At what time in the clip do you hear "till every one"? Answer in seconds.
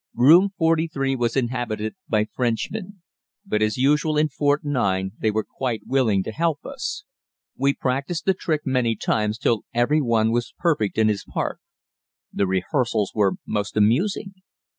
9.37-10.31